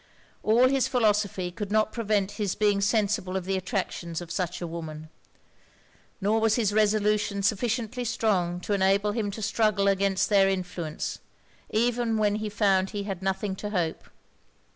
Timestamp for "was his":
6.41-6.73